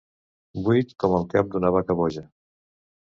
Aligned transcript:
Buit 0.67 0.95
com 1.03 1.13
el 1.17 1.27
cap 1.33 1.51
d'una 1.57 1.71
vaca 1.75 1.97
boja. 1.99 2.25